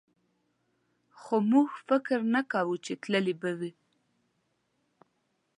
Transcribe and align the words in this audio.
خو 1.19 1.35
موږ 1.51 1.69
فکر 1.87 2.19
نه 2.35 2.41
کوو 2.51 2.75
چې 2.85 2.93
تللی 3.03 3.35
به 3.41 3.51
وي. 3.59 3.71